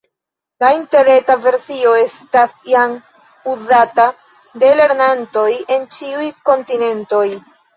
La 0.63 0.69
interreta 0.75 1.35
versio 1.43 1.91
estas 1.99 2.55
jam 2.73 2.95
uzata 3.53 4.07
de 4.65 4.73
lernantoj 4.81 5.47
en 5.77 5.89
ĉiuj 5.99 6.27
kontinentoj. 6.51 7.25